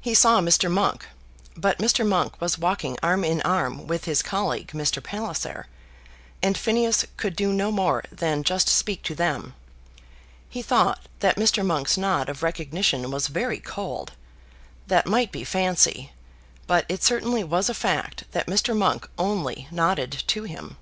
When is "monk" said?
0.70-1.06, 2.06-2.40, 18.76-19.10